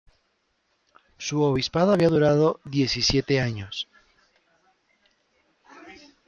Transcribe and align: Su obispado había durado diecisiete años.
Su 1.19 1.43
obispado 1.43 1.93
había 1.93 2.09
durado 2.09 2.59
diecisiete 2.63 3.39
años. 3.39 3.87